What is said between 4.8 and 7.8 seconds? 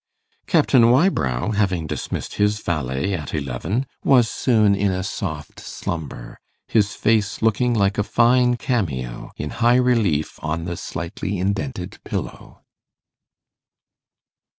a soft slumber, his face looking